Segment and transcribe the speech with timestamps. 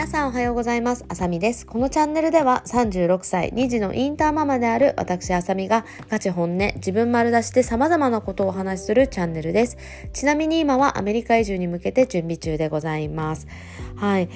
[0.00, 1.04] 皆さんおはようございます。
[1.10, 1.66] あさみです。
[1.66, 9.76] このチャンネルでは36歳、2児のインターママである私あさみがガチ本音、自分丸出しで様々なことをお話しするチャンネルです。
[10.14, 13.46] ちなみに今はアメリカ移住に向けて準備中でございます。
[13.94, 14.30] はい。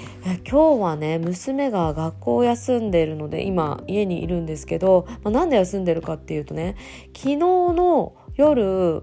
[0.47, 6.77] 今日はね、娘が学校を休んでいるので今家にいるんですけど、まあ、なんで休んでるかっていうとね、
[7.17, 9.01] 昨日の夜、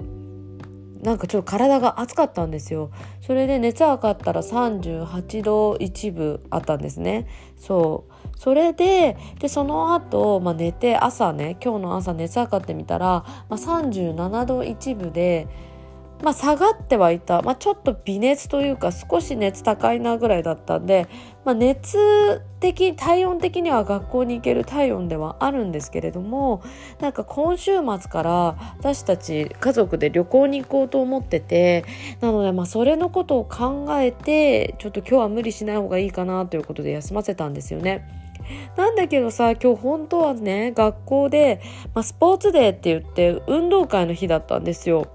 [1.01, 2.91] なんかちょっと体が熱かったんですよ。
[3.21, 7.27] それで熱測ったら38度1分あったんですね。
[7.57, 8.11] そう。
[8.37, 15.47] それででその後、まあ寝て朝ね今日の朝熱測ってみたら、まあ、37度1分で
[16.23, 21.07] まあ、下がってはいた、まあ、ちょっと微熱というか少し熱高いなぐらいだったんで、
[21.45, 26.61] まあ、熱的体温的には学校に行ける体温ではあるんですけれども
[26.99, 31.85] なんか今週末から私たち家族で旅行に行こうと思ってて
[32.19, 38.07] なのでまあそれのことを考えてちょっと今日は無理しない方がいいかなということで休ませたんですよね。
[38.75, 41.61] なんだけどさ今日本当はね学校で、
[41.93, 45.07] まあ、スポーツデーって言って運動会の日だったんですよ。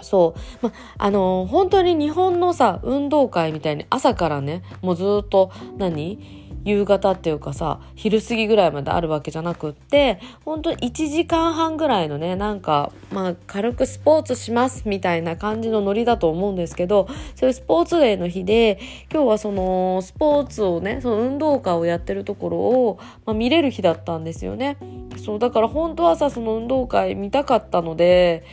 [0.00, 0.66] そう。
[0.66, 18.78] ま、あのー、本当に日本のさ、運動会みたいに朝からね、もうずっと何、夕方っていうかさ、昼過ぎぐらいまであるわけじゃなくって、本当に1時間半ぐらいのね、なんか、まあ、軽くスポーツしますみたいな感じのノリだと思うんですけど、そういうスポーツデーの日で、
[19.12, 24.76] 今日はその、スポーツをね、その運動会をやってるところを、まあ、見れる日だったんですよね。
[25.24, 28.44] そう、だから本当はさ、その運動会見たかったので、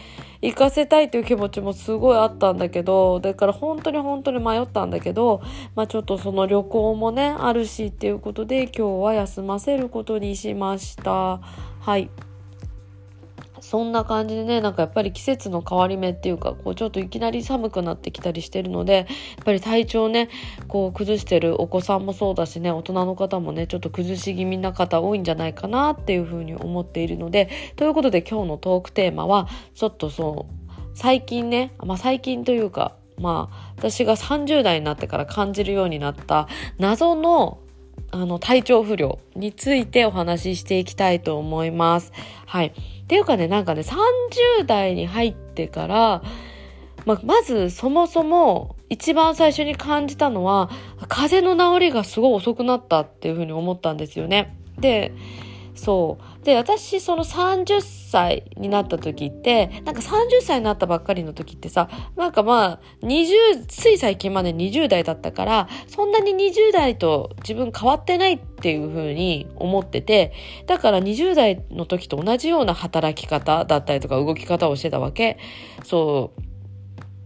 [0.41, 5.41] 行かせたいという気持ちもすごいあったんだけど、だから本当に本当に迷ったんだけど、
[5.75, 11.39] まあちょっとその旅行もね、あるしっていうことで今日は休ませることにしました。
[11.81, 12.09] はい。
[13.69, 19.05] そんな感じでね、なんかやっぱり季節の変わり目っていうか、こうちょっといきなり寒くなってきたりしてるので、やっ
[19.45, 20.27] ぱり体調ね、
[20.67, 36.47] こう崩してるお子さんもそうだしね、大人の方もね、ちょっと崩し気味な方多いんじゃないかなっていうふうに思っているので、ということで今日のトークテーマは、ちょっとそう、最近ね、まあ最近というか、まあ私が30代になってから感じるようになった
[36.79, 37.59] 謎の
[38.11, 42.11] あの体調不良についてお話ししていきたいと思います。
[42.47, 42.73] はい。
[43.09, 46.21] っていうかね、なんかね、30代に入ってから、
[47.07, 50.69] まあ、まずそもそも一番最初に感じたのは、
[51.07, 54.55] 風邪の治りがすごい遅くなったっていうふうに思ったんですよね。
[54.77, 55.11] で、
[55.79, 56.45] そう。
[56.45, 70.33] で、私、その30歳になった時って、なんか30歳になったばっかりの時ってさ、なんかまあ、20、つい最近まで20代だったから、そんなに20代と自分変わってないっていう風に思ってて、
[70.67, 75.37] だから20代の時と同じような働き方だったりとか動き方をしてたわけ。
[75.85, 76.48] そう。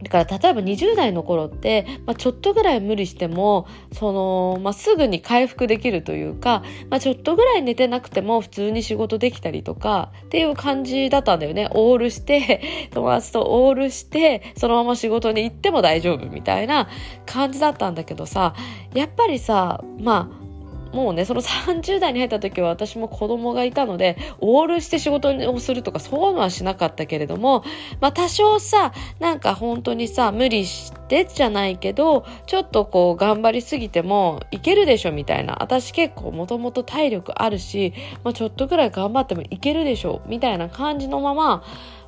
[0.04, 11.70] だから例えば20代の頃って、まあ、ちょっとぐらい無理しても、その、まあ、すぐに回復できるというか、まあ、ちょっとぐらい寝てなくても普通に仕事できたりとかっていう感じだったんだよね。
[11.72, 16.90] オールして、 友達とオールして、そのまま仕事に行っても大丈夫みたいな
[17.26, 18.54] 感じだったんだけどさ、
[18.94, 20.43] やっぱりさ、まあ、
[20.94, 27.64] もうね、その30代に入った時は私も子供がいたので、オールして仕事をするとかそういうのはしなかったけれども、
[28.00, 35.58] まあ多少さ、なんか本当にさ、無理してじゃないけど、ちょっとこう頑張りすぎてもいけるでしょみたいな。
[35.60, 37.94] 私結構もともと体力あるし、
[38.24, 41.64] まあちょっとぐらい頑張ってもいけるでしょみたいな感じのまま、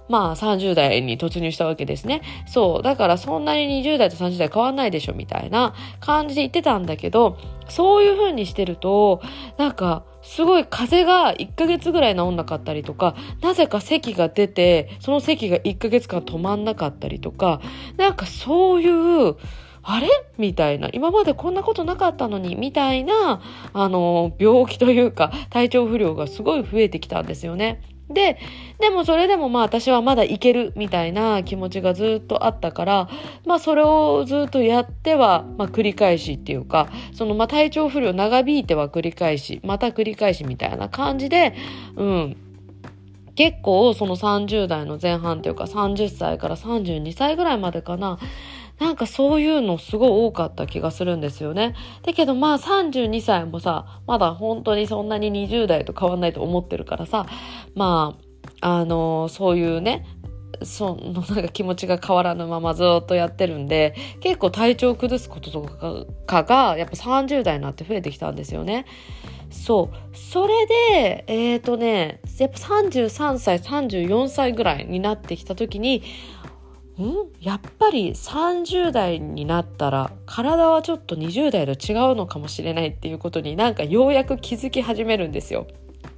[0.07, 2.21] まあ30代に突入したわけですね。
[2.47, 2.83] そう。
[2.83, 9.21] だからそんなに20代と30代変わんないでしょみたいな感じで言ってたんだけど、そういう風にしてると、
[9.57, 17.61] なんか、すごい風邪が1ヶ月ぐらい治んなかったりとか、なぜか咳が出て、その咳が1ヶ月間止まんなかったりとか、
[17.97, 19.35] なんかそういう、
[19.87, 20.07] あれ？
[20.39, 20.89] みたいな。
[20.93, 23.39] 今までこんなことなかったのに、みたいな、
[23.71, 27.81] あの、病気というか、体調不良がすごい増えてきたんですよね。
[28.09, 28.37] で、
[28.79, 33.09] でもそれでもまあ私はまだいけるみたいな気持ちがずっとあったから、
[33.45, 41.55] まあそれをずっとやっては、まあ繰り返しっていうか、そのまあ体調不良長引いては繰り返し、また繰り返しみたいな感じで、
[41.95, 42.37] うん。
[43.35, 48.17] 結構その30代の前半というか30歳から32歳ぐらいまでかな、
[48.79, 51.75] なんかそういうのすごい多かった気がするんですよね。
[52.03, 57.25] だけどまあ32歳もさ、まだ本当にそんなに20代と変わんないと思ってるからさ、
[57.73, 58.17] ま
[58.61, 60.05] あ、あのー、そういうね、
[60.63, 68.85] そのなんか気持ちが変わらぬままずっとやってるんで、結構体調を崩すこととかが、やっぱ30代になって増えてきたんですよね。
[69.49, 70.17] そう。
[70.17, 76.03] それで、えっ、ー、とね、やっぱ33歳、34歳ぐらいになってきた時に、
[77.03, 77.27] ん？
[77.41, 85.67] やっぱり30代になったら体はちょっと20代と違うのかもしれないっていうことになんかようやく気づき始めるんですよ。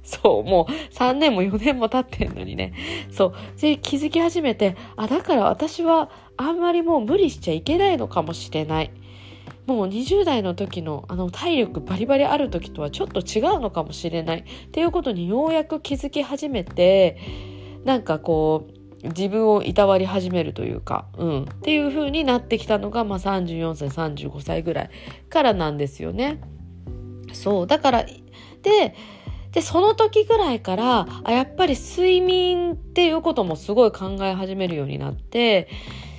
[0.04, 2.72] そう、もう3年も4年も経ってんのにね。
[3.10, 3.60] そう。
[3.60, 8.90] で、気づき始めて、あ、だから私はあんまりもう無理しちゃいけないのかもしれない。
[9.66, 17.18] もう20代の時のあの体力バリバリある時とはちょっと違うのかもしれないっていうことにようやく気づき始めて
[17.84, 24.90] なんかこう自分をいたわり始めるというか、うん、っていう風になってきたのが、まあ、34歳35歳ぐらい
[25.28, 26.40] からなんですよね。
[27.32, 28.94] そうだからで
[29.52, 35.68] でその時ぐらいからあやっぱり睡眠っていうこともすごい考え始めるようになって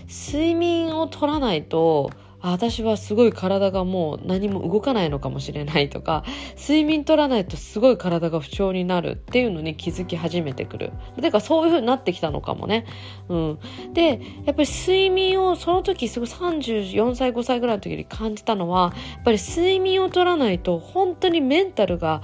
[0.09, 6.23] 睡眠を取らないと私はすごい体がもう何も動かないのかもしれないとか
[6.57, 10.91] 睡眠取らないとすごい体が不調になるっていうのに気づき始めてくる。
[11.21, 12.85] てかそういう風になってきたのかもね、
[13.27, 13.59] うん、
[13.93, 22.21] でやっぱり睡眠をその時すごい34歳5歳ぐらいの時に感じたのはやっぱり睡眠を取らないと本当にメンタルが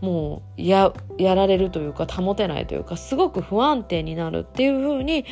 [0.00, 5.24] もうややられるというか保てないというかすごく不安定になるっていう風に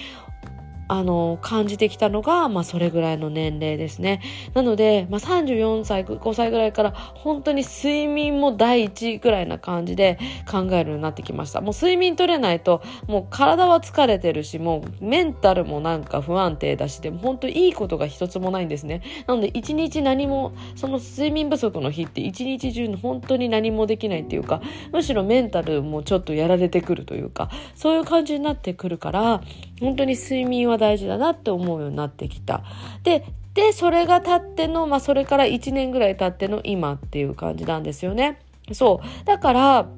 [0.89, 4.21] あの感じてきたのが、まあ、それぐらいの年齢ですね。
[4.55, 10.19] なので、まあ、34歳5歳ぐらいから本当に睡眠も第一ぐらいな感じで
[10.51, 11.61] 考えるようになってきました。
[11.61, 19.03] もう睡眠取れないともう体は疲れてるしもうメンタルもなんか不安定だしでも本当にいいことが一つもないんですね。
[19.27, 24.61] なので一日何もその睡眠不足の日って一日中本当に何もできないっていうか
[24.93, 29.43] むしろメンタルもちょっとやられてくるというかそういう感じになってくるから
[29.81, 32.63] 本当に睡眠は大事だなって思うようになってきた。
[33.03, 33.25] で
[33.55, 38.41] でそれが経っての、まあ、それから1年ぐらい経っての今っていう感じなんですよね。
[38.73, 39.89] そうだから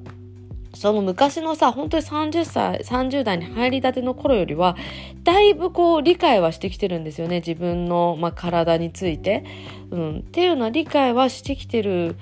[0.77, 4.77] その昔のさ、本当に30歳、30代に入りたての頃よりは、
[5.23, 7.37] だいぶこう理解はしてきてるんですよね。
[7.37, 9.43] 自分の、まあ、体について。
[9.89, 10.19] うん。
[10.19, 12.15] っていうのは理解はしてきてる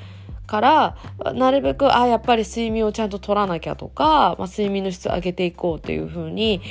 [0.47, 0.97] から、
[1.33, 6.61] なるべく、あ、やっぱり睡眠をちゃんと取らなきゃとか、まあ、睡眠の質を上げていこうっていうふうに、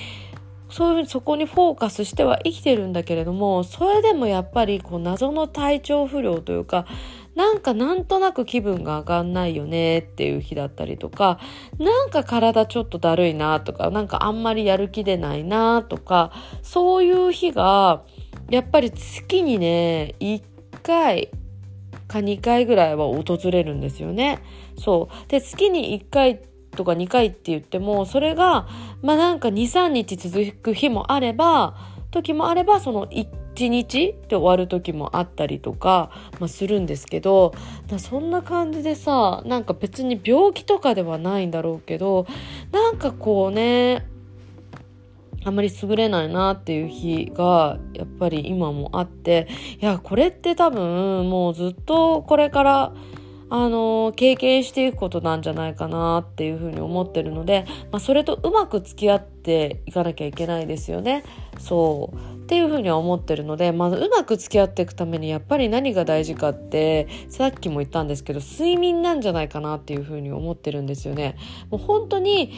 [0.75, 6.85] そういうふうにそこにフォーカスしては生きてるんだけれどもそれでもやっぱりこう謎の体調不良というか
[7.37, 11.39] なんかなんとなく気分が上がんないよねっていう日だったりとか
[11.79, 16.33] なんか体ちょっとだるいなとかなんかあんまりやる気出ないなとか
[16.63, 18.03] そういう日が
[18.51, 20.43] やっぱり月にね1
[20.83, 21.31] 回
[22.09, 24.43] か2回ぐらいは訪れるんですよね。
[24.77, 26.41] そうで月に1回
[26.75, 28.69] とか2回って言ってもそれが
[29.03, 31.75] まあなんか23日続く日もあれば
[32.11, 37.55] 時もあればその1日で終わる時もあったりとか、まあ、するんですけど
[37.99, 42.27] そんな感じでさなんか別に病気とかではないんだろうけど
[42.73, 44.07] なんかこうね
[45.45, 49.47] あんまり優れないなっていう日がやっぱり今もあって
[49.81, 52.93] いやこれって多分もうずっとこれから
[53.57, 61.23] あの経験していくことなんじゃないかなっていうふうに思ってるので、まあ、それとうまく付き合っていかなきゃいけないですよね。
[61.61, 71.37] そうっていうふうには思ってるので、まずうまく付き合っていくためにやっぱり何が大事かってさっきも言ったんですけど睡眠なんじゃないかなっていうふうに思ってるんですよね。
[71.71, 72.53] もう本当に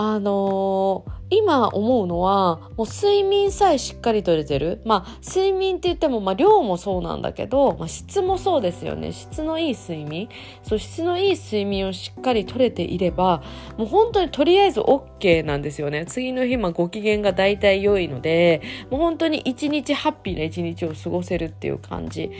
[0.00, 4.80] あのー今思うのはもう睡眠さえしっかりとれてる。
[4.84, 9.12] まあ睡眠って言っても、まあ、量もそうなんだけど、まあ、質もそうですよね。
[9.12, 10.28] 質のいい睡眠。
[10.62, 13.42] そう質のいい睡眠をしっかりとれていれば
[13.76, 16.06] もう本当にとりあえず OK なんですよね。
[16.06, 22.30] 次の日、まあ、ご機嫌が大体良いのでもう本当に一日ハッピーな一日を過ごせるっていう感じ。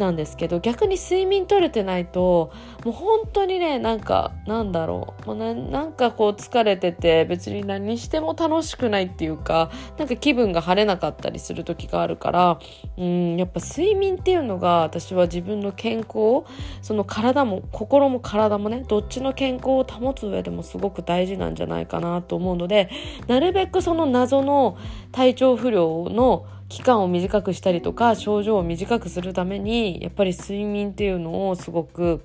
[0.00, 2.50] なんですけど逆に睡眠取れてないと
[2.84, 5.26] もう本当にねなんかなんだろう。
[5.26, 12.58] もうななんかこう疲れてて別に何しても楽しくないっていうかなんか気分が晴れなかったりする時があるから
[12.96, 16.44] うんやっぱ睡眠っていうのが私は自分の健康
[16.82, 22.88] その体も心も体もねどっちの健康を保つ上でもすごく大事なんじゃないかなと思うので
[23.26, 24.78] なるべくその謎の
[25.12, 32.24] 体調不良の期間を短くしたりとか症状を短くするためにやっぱり睡眠っていうのをすごく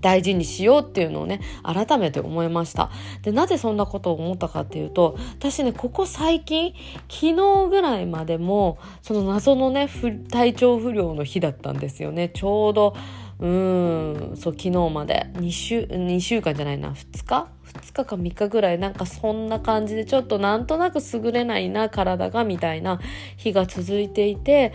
[0.00, 2.90] 大事にしようっていうのをね改めて思いました。
[3.22, 6.74] でなぜそんなことを思ったかっていうと私ねここ最近
[7.10, 9.88] 昨日ぐらいまでもその謎のね
[10.30, 12.28] 体調不良の日だったんですよね。
[12.28, 12.94] ちょうど
[13.40, 15.26] うんそう昨日まで。
[15.34, 23.00] 2週、2週間じゃないな2日2日か3日ぐらいなんかそんな感じでちょっとなんとなく優れないな体がみたいな
[23.36, 24.72] 日が続いていて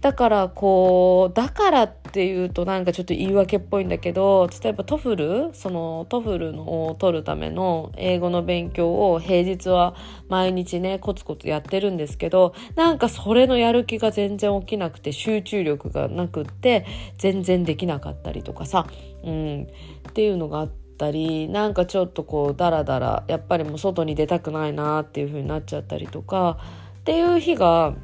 [0.00, 9.96] だからこうだからっていうとなんかちょっと言い訳っぽいんだけど例えば TOEFLその TOEFLのを取るための英語の勉強を平日は
[10.28, 16.86] 毎日ねコツコツやってるんですけどなんかそれのやる気が全然起きなくて集中力がなくって
[17.18, 18.86] 全然できなかったりとかさ、
[19.24, 19.62] うん、
[20.08, 20.85] っていうのがあって。
[20.96, 26.58] ったりなんかちょっとこうダラダラやっぱりもう外に出たくないなっていう風になっちゃったりとか
[27.00, 27.94] っていう日が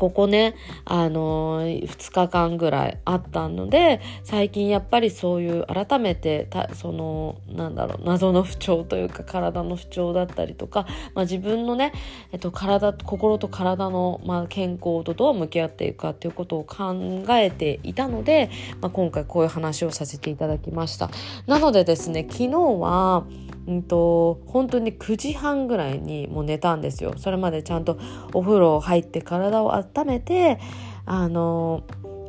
[0.00, 0.54] ここね、
[0.86, 11.92] あのー、2日間ぐらいあったので、最近やっぱりそういう改めて、その、なんだろう、謎の不調というか体の不調だったりとか、まあ、自分のね、
[12.32, 16.94] えっと、体、心と体の、まあ、健康とどう向き合っていくかっていうことを考
[17.32, 18.48] えていたので、
[18.80, 21.10] まあ、今回こういう話をさせていただきました。
[21.46, 23.26] なのでですね、昨日は、
[23.66, 27.14] うんと、本当に9時半ぐらいにもう寝たんですよ。
[27.16, 27.98] それまでちゃんと
[28.32, 30.58] お風呂入って体を温めて、
[31.06, 31.84] あの、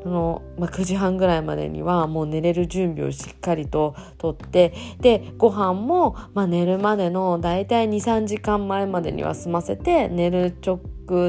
[0.05, 10.79] のまあ、9時半ぐらいまでにはもう寝れる準備をしっかりととってでご飯も、まあ、寝るまでのだいたい23時間前までには済ませて寝る直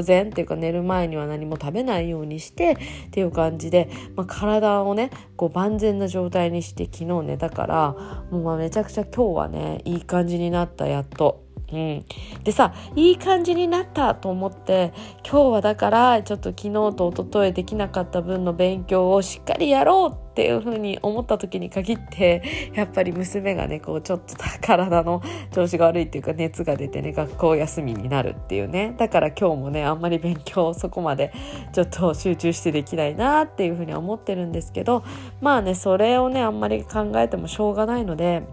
[0.05, 7.91] 前っていうか寝る前には何も食べないようにしてっていう感じで、まあ、体をねこう万全な状態にして昨日寝たから
[8.31, 11.43] もうまあめちゃくちゃ今日はねいい感じになったやっと。
[11.73, 14.93] うん、でさいい感じになったと思って
[15.27, 25.21] 今日はだからちょっと昨日と一昨日できなかった分の勉強をしっかりやろうっていう風に思った時に限ってやっぱり娘がねこうちょっと体の
[25.53, 28.95] 調子が悪いっていうか熱が出てね学校休みになるっていうね。
[28.97, 31.31] だから今日もねあんまり勉強そこまで
[31.71, 35.03] ちょっと集中してできないなっていう風には思ってるんですけど
[35.39, 38.43] まあねそれをねあんまり考えてもしょうがないので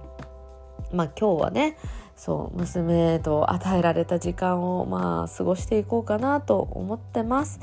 [0.92, 1.78] まあ今日はね
[2.20, 7.60] そう娘と与えられた時間をまあ過ごしていこうかなと思ってます。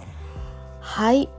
[0.79, 1.29] はい。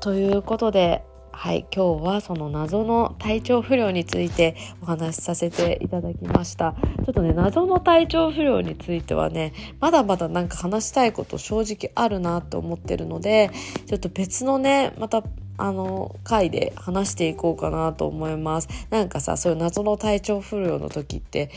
[0.00, 6.74] ということではい今日はその謎の体調不良についてお話しさせていただきました。
[7.04, 13.52] ちょっとね謎の体調不良についてはねまだまだなんか話したいこと正直あるなと思ってるので
[13.86, 15.22] ちょっと別のねまた
[15.56, 18.68] あの回で話していこうかなと思います。
[18.90, 21.50] なんかさそういう謎の体調不良の時って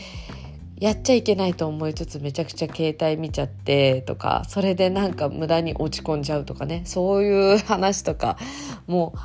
[0.80, 6.82] やっちゃいけないと思いつつめちゃくちゃ携帯見ちゃってとかそれでなんか無駄に落ち込んじゃうとかね。
[6.86, 8.38] そういう話とか
[8.86, 9.18] もう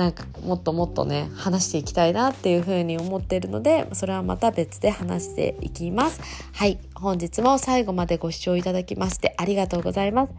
[0.00, 6.20] なんかもっともっとね話していきたいなっていうふうに思ってるのでそれはまた別で話していきます。
[6.52, 10.32] はい本日も最後までご視聴いただきましてありがとうございます。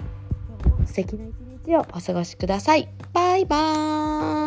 [0.88, 1.34] 素敵な一
[1.68, 2.88] 日をお過ごしください。
[3.14, 4.41] バイバーイ。